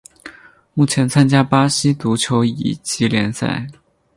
[0.73, 3.67] 目前参加巴西足球乙级联赛。